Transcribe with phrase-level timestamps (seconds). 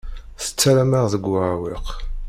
[0.43, 1.87] Tettarram-aɣ deg uɛewwiq.